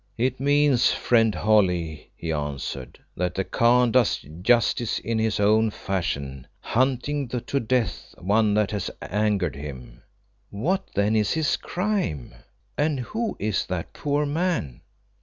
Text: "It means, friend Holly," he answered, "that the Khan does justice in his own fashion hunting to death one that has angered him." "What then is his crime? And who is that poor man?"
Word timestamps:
"It 0.17 0.39
means, 0.39 0.91
friend 0.91 1.35
Holly," 1.35 2.09
he 2.15 2.31
answered, 2.31 2.97
"that 3.15 3.35
the 3.35 3.43
Khan 3.43 3.91
does 3.91 4.17
justice 4.41 4.97
in 4.97 5.19
his 5.19 5.39
own 5.39 5.69
fashion 5.69 6.47
hunting 6.59 7.27
to 7.27 7.59
death 7.59 8.15
one 8.17 8.55
that 8.55 8.71
has 8.71 8.89
angered 8.99 9.55
him." 9.55 10.01
"What 10.49 10.89
then 10.95 11.15
is 11.15 11.33
his 11.33 11.55
crime? 11.55 12.33
And 12.79 12.99
who 13.01 13.35
is 13.39 13.67
that 13.67 13.93
poor 13.93 14.25
man?" 14.25 14.81